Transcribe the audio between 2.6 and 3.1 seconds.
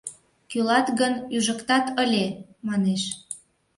манеш.